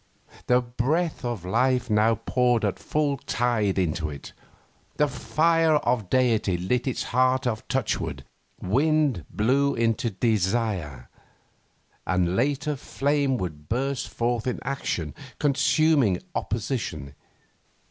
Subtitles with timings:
[0.47, 4.33] The breath of life now poured at full tide into it,
[4.97, 8.25] the fire of deity lit its heart of touchwood,
[8.59, 11.07] wind blew into desire;
[12.07, 17.13] and later flame would burst forth in action, consuming opposition.